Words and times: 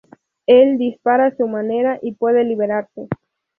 Él 0.47 0.79
dispara 0.79 1.27
a 1.27 1.35
su 1.37 1.47
manera 1.47 1.99
y 2.01 2.13
puede 2.13 2.43
liberarse. 2.43 3.07